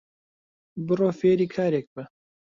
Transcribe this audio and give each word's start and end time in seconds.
بڕۆ 0.87 1.09
فێری 1.19 1.47
کارێک 1.55 1.85
بە 1.95 2.03